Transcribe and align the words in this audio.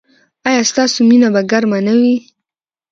ایا 0.47 0.61
ستاسو 0.71 0.99
مینه 1.09 1.27
به 1.33 1.41
ګرمه 1.51 1.79
نه 1.87 1.93
وي؟ 1.99 2.15